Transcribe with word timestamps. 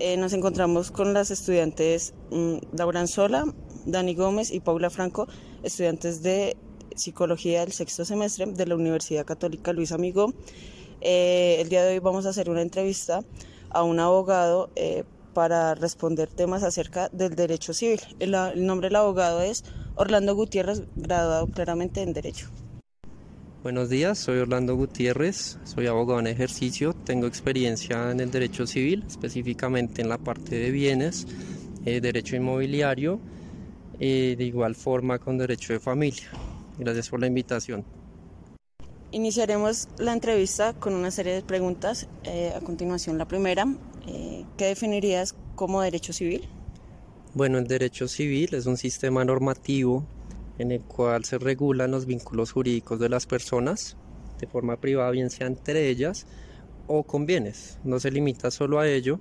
eh, 0.00 0.16
nos 0.16 0.32
encontramos 0.32 0.90
con 0.90 1.12
las 1.12 1.30
estudiantes 1.30 2.14
mm, 2.30 2.56
Laura 2.76 3.00
Anzola, 3.00 3.44
Dani 3.84 4.14
Gómez 4.14 4.52
y 4.52 4.60
Paula 4.60 4.90
Franco, 4.90 5.26
estudiantes 5.62 6.22
de 6.22 6.56
Psicología 6.94 7.60
del 7.60 7.72
sexto 7.72 8.04
semestre 8.04 8.46
de 8.46 8.66
la 8.66 8.74
Universidad 8.74 9.24
Católica 9.24 9.72
Luis 9.72 9.92
Amigo. 9.92 10.34
Eh, 11.00 11.56
el 11.60 11.68
día 11.68 11.84
de 11.84 11.94
hoy 11.94 11.98
vamos 11.98 12.26
a 12.26 12.30
hacer 12.30 12.50
una 12.50 12.62
entrevista 12.62 13.24
a 13.70 13.82
un 13.82 13.98
abogado 14.00 14.70
eh, 14.76 15.04
para 15.34 15.74
responder 15.74 16.28
temas 16.28 16.62
acerca 16.62 17.08
del 17.10 17.34
derecho 17.34 17.72
civil. 17.72 18.00
El, 18.18 18.34
el 18.34 18.66
nombre 18.66 18.88
del 18.88 18.96
abogado 18.96 19.42
es 19.42 19.64
Orlando 19.96 20.34
Gutiérrez, 20.34 20.82
graduado 20.96 21.46
claramente 21.48 22.02
en 22.02 22.12
Derecho. 22.12 22.50
Buenos 23.60 23.88
días, 23.88 24.20
soy 24.20 24.38
Orlando 24.38 24.76
Gutiérrez, 24.76 25.58
soy 25.64 25.88
abogado 25.88 26.20
en 26.20 26.28
ejercicio, 26.28 26.92
tengo 26.92 27.26
experiencia 27.26 28.12
en 28.12 28.20
el 28.20 28.30
derecho 28.30 28.68
civil, 28.68 29.02
específicamente 29.08 30.00
en 30.00 30.08
la 30.08 30.16
parte 30.16 30.54
de 30.54 30.70
bienes, 30.70 31.26
eh, 31.84 32.00
derecho 32.00 32.36
inmobiliario, 32.36 33.18
eh, 33.98 34.36
de 34.38 34.44
igual 34.44 34.76
forma 34.76 35.18
con 35.18 35.38
derecho 35.38 35.72
de 35.72 35.80
familia. 35.80 36.28
Gracias 36.78 37.08
por 37.08 37.18
la 37.18 37.26
invitación. 37.26 37.84
Iniciaremos 39.10 39.88
la 39.98 40.12
entrevista 40.12 40.74
con 40.74 40.94
una 40.94 41.10
serie 41.10 41.32
de 41.32 41.42
preguntas. 41.42 42.06
Eh, 42.22 42.52
a 42.54 42.60
continuación, 42.60 43.18
la 43.18 43.26
primera, 43.26 43.66
¿qué 44.56 44.66
definirías 44.66 45.34
como 45.56 45.82
derecho 45.82 46.12
civil? 46.12 46.48
Bueno, 47.34 47.58
el 47.58 47.66
derecho 47.66 48.06
civil 48.06 48.54
es 48.54 48.66
un 48.66 48.76
sistema 48.76 49.24
normativo 49.24 50.06
en 50.58 50.72
el 50.72 50.80
cual 50.82 51.24
se 51.24 51.38
regulan 51.38 51.90
los 51.90 52.06
vínculos 52.06 52.52
jurídicos 52.52 52.98
de 52.98 53.08
las 53.08 53.26
personas 53.26 53.96
de 54.40 54.46
forma 54.46 54.76
privada, 54.76 55.10
bien 55.10 55.30
sea 55.30 55.46
entre 55.46 55.88
ellas 55.88 56.26
o 56.86 57.02
con 57.02 57.26
bienes. 57.26 57.78
No 57.84 57.98
se 58.00 58.10
limita 58.10 58.50
solo 58.50 58.78
a 58.78 58.88
ello, 58.88 59.20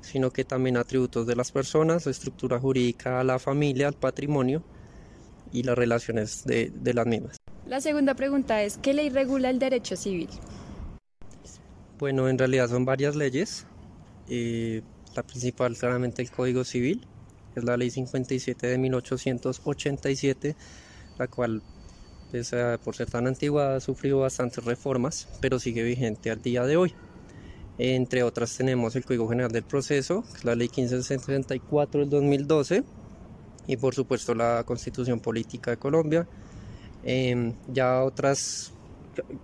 sino 0.00 0.30
que 0.30 0.44
también 0.44 0.76
atributos 0.76 1.26
de 1.26 1.36
las 1.36 1.52
personas, 1.52 2.06
estructura 2.06 2.58
jurídica 2.58 3.20
a 3.20 3.24
la 3.24 3.38
familia, 3.38 3.88
al 3.88 3.94
patrimonio 3.94 4.62
y 5.52 5.62
las 5.62 5.76
relaciones 5.76 6.44
de, 6.44 6.70
de 6.70 6.94
las 6.94 7.06
mismas. 7.06 7.36
La 7.66 7.80
segunda 7.80 8.14
pregunta 8.14 8.62
es, 8.62 8.78
¿qué 8.78 8.94
ley 8.94 9.10
regula 9.10 9.50
el 9.50 9.58
derecho 9.58 9.96
civil? 9.96 10.28
Bueno, 11.98 12.28
en 12.28 12.38
realidad 12.38 12.68
son 12.68 12.84
varias 12.84 13.16
leyes. 13.16 13.66
Eh, 14.28 14.82
la 15.14 15.22
principal 15.22 15.76
claramente 15.76 16.22
el 16.22 16.30
Código 16.30 16.62
Civil, 16.62 17.06
es 17.60 17.64
la 17.64 17.76
Ley 17.76 17.90
57 17.90 18.66
de 18.66 18.78
1887, 18.78 20.56
la 21.18 21.28
cual, 21.28 21.62
pese 22.30 22.60
a, 22.60 22.78
por 22.78 22.94
ser 22.94 23.10
tan 23.10 23.26
antigua, 23.26 23.76
ha 23.76 23.80
sufrido 23.80 24.20
bastantes 24.20 24.64
reformas, 24.64 25.28
pero 25.40 25.58
sigue 25.58 25.82
vigente 25.82 26.30
al 26.30 26.42
día 26.42 26.64
de 26.64 26.76
hoy. 26.76 26.94
Entre 27.78 28.22
otras 28.22 28.56
tenemos 28.56 28.96
el 28.96 29.04
Código 29.04 29.28
General 29.28 29.50
del 29.50 29.64
Proceso, 29.64 30.22
que 30.22 30.38
es 30.38 30.44
la 30.44 30.54
Ley 30.54 30.68
1564 30.68 32.00
del 32.00 32.10
2012, 32.10 32.84
y 33.66 33.76
por 33.76 33.94
supuesto 33.94 34.34
la 34.34 34.62
Constitución 34.64 35.20
Política 35.20 35.72
de 35.72 35.76
Colombia. 35.76 36.26
Eh, 37.04 37.52
ya 37.72 38.02
otras 38.02 38.72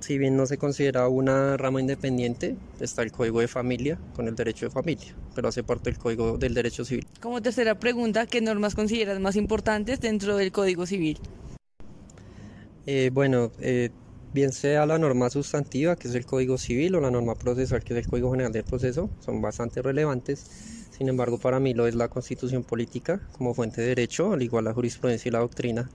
si 0.00 0.18
bien 0.18 0.36
no 0.36 0.46
se 0.46 0.58
considera 0.58 1.08
una 1.08 1.56
rama 1.56 1.80
independiente, 1.80 2.56
está 2.80 3.02
el 3.02 3.12
Código 3.12 3.40
de 3.40 3.48
Familia 3.48 3.98
con 4.14 4.28
el 4.28 4.34
derecho 4.34 4.66
de 4.66 4.70
familia, 4.70 5.14
pero 5.34 5.48
hace 5.48 5.62
parte 5.62 5.90
del 5.90 5.98
Código 5.98 6.38
del 6.38 6.54
Derecho 6.54 6.84
Civil. 6.84 7.06
Como 7.20 7.42
tercera 7.42 7.78
pregunta, 7.78 8.26
¿qué 8.26 8.40
normas 8.40 8.74
consideras 8.74 9.20
más 9.20 9.36
importantes 9.36 10.00
dentro 10.00 10.36
del 10.36 10.52
Código 10.52 10.86
Civil? 10.86 11.18
Eh, 12.86 13.10
bueno, 13.12 13.52
eh, 13.60 13.90
bien 14.32 14.52
sea 14.52 14.86
la 14.86 14.98
norma 14.98 15.30
sustantiva, 15.30 15.96
que 15.96 16.08
es 16.08 16.14
el 16.14 16.26
Código 16.26 16.58
Civil, 16.58 16.94
o 16.96 17.00
la 17.00 17.10
norma 17.10 17.34
procesal, 17.34 17.82
que 17.84 17.94
es 17.94 18.04
el 18.04 18.10
Código 18.10 18.30
General 18.30 18.52
del 18.52 18.64
Proceso, 18.64 19.10
son 19.20 19.40
bastante 19.40 19.82
relevantes. 19.82 20.88
Sin 20.90 21.08
embargo, 21.08 21.38
para 21.38 21.60
mí 21.60 21.74
lo 21.74 21.86
es 21.86 21.94
la 21.94 22.08
Constitución 22.08 22.64
Política 22.64 23.20
como 23.36 23.54
fuente 23.54 23.80
de 23.80 23.88
derecho, 23.88 24.32
al 24.32 24.42
igual 24.42 24.64
la 24.64 24.74
jurisprudencia 24.74 25.28
y 25.28 25.32
la 25.32 25.38
doctrina 25.38 25.90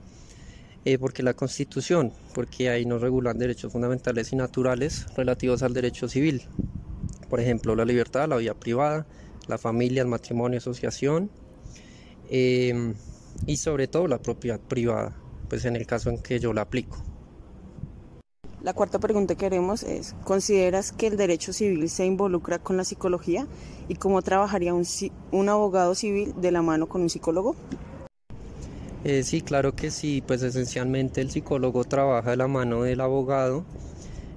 eh, 0.88 0.98
porque 0.98 1.22
la 1.22 1.34
Constitución, 1.34 2.14
porque 2.32 2.70
ahí 2.70 2.86
nos 2.86 3.02
regulan 3.02 3.36
derechos 3.36 3.70
fundamentales 3.70 4.32
y 4.32 4.36
naturales 4.36 5.04
relativos 5.14 5.62
al 5.62 5.74
derecho 5.74 6.08
civil. 6.08 6.44
Por 7.28 7.40
ejemplo, 7.40 7.76
la 7.76 7.84
libertad, 7.84 8.26
la 8.26 8.38
vida 8.38 8.54
privada, 8.54 9.06
la 9.48 9.58
familia, 9.58 10.00
el 10.00 10.08
matrimonio, 10.08 10.56
asociación 10.56 11.30
eh, 12.30 12.94
y 13.46 13.58
sobre 13.58 13.86
todo 13.86 14.08
la 14.08 14.22
propiedad 14.22 14.58
privada, 14.58 15.14
pues 15.50 15.66
en 15.66 15.76
el 15.76 15.86
caso 15.86 16.08
en 16.08 16.22
que 16.22 16.40
yo 16.40 16.54
la 16.54 16.62
aplico. 16.62 16.96
La 18.62 18.72
cuarta 18.72 18.98
pregunta 18.98 19.34
que 19.34 19.44
haremos 19.44 19.82
es, 19.82 20.14
¿consideras 20.24 20.92
que 20.92 21.08
el 21.08 21.18
derecho 21.18 21.52
civil 21.52 21.90
se 21.90 22.06
involucra 22.06 22.60
con 22.60 22.78
la 22.78 22.84
psicología 22.84 23.46
y 23.88 23.96
cómo 23.96 24.22
trabajaría 24.22 24.72
un 24.72 25.48
abogado 25.50 25.94
civil 25.94 26.32
de 26.40 26.50
la 26.50 26.62
mano 26.62 26.88
con 26.88 27.02
un 27.02 27.10
psicólogo? 27.10 27.56
Eh, 29.04 29.22
sí, 29.22 29.42
claro 29.42 29.76
que 29.76 29.92
sí, 29.92 30.22
pues 30.26 30.42
esencialmente 30.42 31.20
el 31.20 31.30
psicólogo 31.30 31.84
trabaja 31.84 32.30
de 32.30 32.36
la 32.36 32.48
mano 32.48 32.82
del 32.82 33.00
abogado 33.00 33.64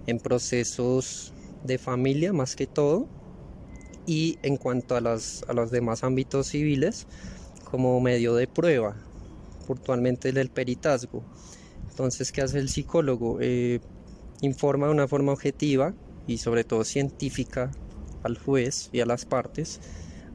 en 0.05 0.19
procesos 0.19 1.33
de 1.63 1.79
familia 1.79 2.31
más 2.31 2.55
que 2.55 2.67
todo 2.67 3.07
y 4.05 4.37
en 4.43 4.57
cuanto 4.57 4.95
a, 4.95 5.01
las, 5.01 5.43
a 5.47 5.53
los 5.53 5.71
demás 5.71 6.03
ámbitos 6.03 6.47
civiles 6.47 7.07
como 7.71 7.99
medio 8.01 8.35
de 8.35 8.47
prueba, 8.47 8.95
puntualmente 9.65 10.31
del 10.31 10.49
peritazgo. 10.49 11.23
Entonces, 11.89 12.31
¿qué 12.31 12.41
hace 12.41 12.59
el 12.59 12.69
psicólogo? 12.69 13.39
Eh, 13.41 13.79
informa 14.41 14.87
de 14.87 14.93
una 14.93 15.07
forma 15.07 15.31
objetiva 15.31 15.95
y 16.27 16.37
sobre 16.37 16.63
todo 16.63 16.83
científica 16.83 17.71
al 18.21 18.37
juez 18.37 18.89
y 18.91 18.99
a 18.99 19.07
las 19.07 19.25
partes 19.25 19.79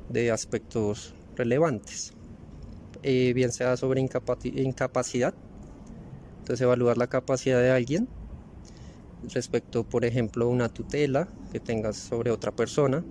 de 0.09 0.33
aspectos 0.33 1.15
relevantes. 1.37 2.16
Eh, 3.09 3.33
bien 3.35 3.53
sea 3.53 3.77
sobre 3.77 4.01
incapacidad, 4.01 5.33
entonces 6.41 6.61
evaluar 6.61 6.99
la 6.99 7.07
capacidad 7.07 7.61
de 7.61 7.71
alguien 7.71 8.09
respecto, 9.33 9.85
por 9.85 10.05
ejemplo, 10.05 10.49
una 10.49 10.69
tutela 10.69 11.29
que 11.53 11.61
tengas 11.61 11.95
sobre 11.95 12.33
otra 12.33 12.51
persona. 12.51 13.05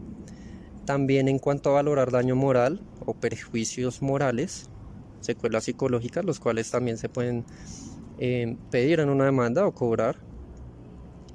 También 0.83 1.29
en 1.29 1.39
cuanto 1.39 1.69
a 1.69 1.75
valorar 1.75 2.11
daño 2.11 2.35
moral 2.35 2.81
o 3.05 3.13
perjuicios 3.13 4.01
morales, 4.01 4.69
secuelas 5.21 5.63
psicológicas, 5.63 6.25
los 6.25 6.41
cuales 6.41 6.69
también 6.69 6.97
se 6.97 7.07
pueden 7.07 7.45
eh, 8.19 8.57
pedir 8.71 8.99
en 8.99 9.07
una 9.07 9.23
demanda 9.23 9.65
o 9.65 9.73
cobrar. 9.73 10.17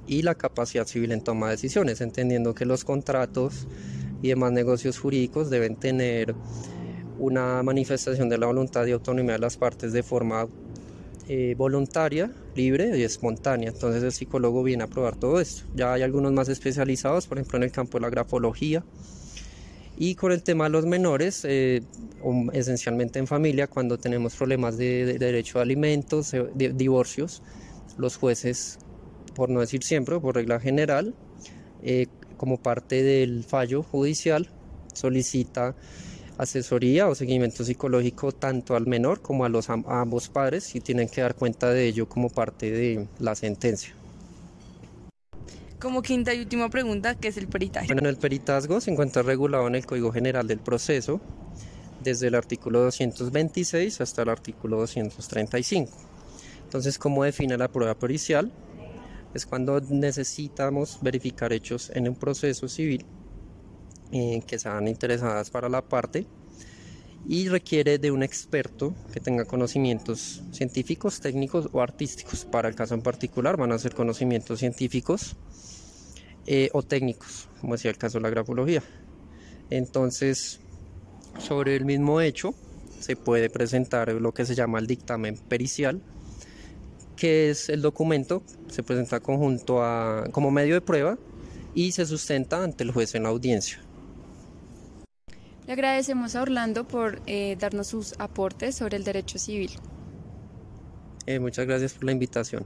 Y 0.05 0.21
la 0.21 0.35
capacidad 0.35 0.85
civil 0.85 1.13
en 1.13 1.23
toma 1.23 1.47
de 1.47 1.53
decisiones, 1.53 1.99
entendiendo 1.99 2.53
que 2.53 2.65
los 2.65 2.83
contratos 2.83 3.67
y 4.21 4.27
demás 4.27 4.51
negocios 4.51 4.99
jurídicos 4.99 5.49
deben 5.49 5.77
tener 5.77 6.35
una 7.21 7.61
manifestación 7.61 8.29
de 8.29 8.37
la 8.39 8.47
voluntad 8.47 8.85
y 8.87 8.91
autonomía 8.91 9.33
de 9.33 9.39
las 9.39 9.55
partes 9.55 9.93
de 9.93 10.01
forma 10.01 10.47
eh, 11.27 11.53
voluntaria, 11.55 12.31
libre 12.55 12.97
y 12.97 13.03
espontánea. 13.03 13.69
Entonces 13.69 14.01
el 14.01 14.11
psicólogo 14.11 14.63
viene 14.63 14.83
a 14.83 14.87
probar 14.87 15.15
todo 15.15 15.39
esto. 15.39 15.63
Ya 15.75 15.93
hay 15.93 16.01
algunos 16.01 16.31
más 16.33 16.49
especializados, 16.49 17.27
por 17.27 17.37
ejemplo 17.37 17.57
en 17.57 17.63
el 17.63 17.71
campo 17.71 17.99
de 17.99 18.01
la 18.01 18.09
grafología. 18.09 18.83
Y 19.97 20.15
con 20.15 20.31
el 20.31 20.41
tema 20.41 20.63
de 20.63 20.71
los 20.71 20.87
menores, 20.87 21.45
eh, 21.45 21.83
esencialmente 22.53 23.19
en 23.19 23.27
familia, 23.27 23.67
cuando 23.67 23.99
tenemos 23.99 24.35
problemas 24.35 24.79
de, 24.79 25.19
derecho 25.19 25.59
a 25.59 25.61
alimentos, 25.61 26.33
eh, 26.33 26.47
de 26.55 26.73
divorcios, 26.73 27.43
los 27.99 28.15
jueces, 28.15 28.79
por 29.35 29.49
no 29.49 29.59
decir 29.59 29.83
siempre, 29.83 30.19
por 30.19 30.33
regla 30.33 30.59
general, 30.59 31.13
como 32.37 32.57
parte 32.57 33.03
del 33.03 33.43
fallo 33.43 33.83
judicial, 33.83 34.49
solicita 34.93 35.75
asesoría 36.37 37.07
o 37.07 37.15
seguimiento 37.15 37.63
psicológico 37.63 38.31
tanto 38.31 38.75
al 38.75 38.87
menor 38.87 39.21
como 39.21 39.45
a 39.45 39.49
los 39.49 39.69
ambos 39.69 40.29
padres 40.29 40.75
y 40.75 40.81
tienen 40.81 41.09
que 41.09 41.21
dar 41.21 41.35
cuenta 41.35 41.69
de 41.69 41.85
ello 41.85 42.07
como 42.07 42.29
parte 42.29 42.71
de 42.71 43.07
la 43.19 43.35
sentencia. 43.35 43.93
Como 45.79 46.01
quinta 46.01 46.33
y 46.33 46.39
última 46.39 46.69
pregunta, 46.69 47.15
¿qué 47.15 47.29
es 47.29 47.37
el 47.37 47.47
peritaje? 47.47 47.91
Bueno, 47.91 48.07
el 48.07 48.17
peritazgo 48.17 48.79
se 48.81 48.91
encuentra 48.91 49.23
regulado 49.23 49.67
en 49.67 49.75
el 49.75 49.85
Código 49.85 50.11
General 50.11 50.47
del 50.47 50.59
Proceso 50.59 51.19
desde 52.03 52.27
el 52.27 52.35
artículo 52.35 52.81
226 52.81 54.01
hasta 54.01 54.21
el 54.21 54.29
artículo 54.29 54.77
235. 54.77 55.91
Entonces, 56.63 56.97
¿cómo 56.97 57.23
define 57.23 57.57
la 57.57 57.67
prueba 57.67 57.95
pericial? 57.95 58.51
Es 59.33 59.45
cuando 59.45 59.79
necesitamos 59.81 60.99
verificar 61.01 61.51
hechos 61.51 61.91
en 61.95 62.07
un 62.07 62.15
proceso 62.15 62.67
civil 62.67 63.05
eh, 64.11 64.41
que 64.45 64.59
sean 64.59 64.87
interesadas 64.87 65.49
para 65.49 65.69
la 65.69 65.81
parte 65.81 66.27
y 67.27 67.49
requiere 67.49 67.97
de 67.97 68.11
un 68.11 68.23
experto 68.23 68.95
que 69.13 69.19
tenga 69.19 69.45
conocimientos 69.45 70.41
científicos, 70.51 71.19
técnicos 71.19 71.69
o 71.71 71.81
artísticos. 71.81 72.45
Para 72.45 72.67
el 72.67 72.75
caso 72.75 72.95
en 72.95 73.01
particular 73.01 73.57
van 73.57 73.71
a 73.71 73.79
ser 73.79 73.93
conocimientos 73.93 74.59
científicos 74.59 75.35
eh, 76.47 76.69
o 76.73 76.81
técnicos, 76.81 77.47
como 77.59 77.75
decía 77.75 77.91
el 77.91 77.97
caso 77.97 78.17
de 78.17 78.23
la 78.23 78.29
grafología. 78.29 78.83
Entonces, 79.69 80.59
sobre 81.37 81.75
el 81.75 81.85
mismo 81.85 82.19
hecho 82.21 82.53
se 82.99 83.15
puede 83.15 83.49
presentar 83.49 84.11
lo 84.13 84.33
que 84.33 84.45
se 84.45 84.55
llama 84.55 84.79
el 84.79 84.87
dictamen 84.87 85.37
pericial, 85.37 86.01
que 87.15 87.51
es 87.51 87.69
el 87.69 87.81
documento, 87.81 88.43
se 88.67 88.83
presenta 88.83 89.19
conjunto 89.19 89.83
a, 89.83 90.25
como 90.31 90.51
medio 90.51 90.73
de 90.73 90.81
prueba 90.81 91.17
y 91.73 91.91
se 91.91 92.05
sustenta 92.05 92.63
ante 92.63 92.83
el 92.83 92.91
juez 92.91 93.15
en 93.15 93.23
la 93.23 93.29
audiencia. 93.29 93.79
Le 95.67 95.73
agradecemos 95.73 96.35
a 96.35 96.41
Orlando 96.41 96.87
por 96.87 97.21
eh, 97.27 97.55
darnos 97.59 97.87
sus 97.87 98.15
aportes 98.19 98.75
sobre 98.75 98.97
el 98.97 99.03
derecho 99.03 99.37
civil. 99.37 99.71
Eh, 101.25 101.39
muchas 101.39 101.65
gracias 101.65 101.93
por 101.93 102.05
la 102.05 102.11
invitación. 102.11 102.65